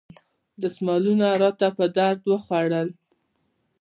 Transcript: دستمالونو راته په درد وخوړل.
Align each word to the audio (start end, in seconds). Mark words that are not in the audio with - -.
دستمالونو 0.61 1.25
راته 1.41 1.67
په 1.77 1.85
درد 1.97 2.21
وخوړل. 2.31 2.89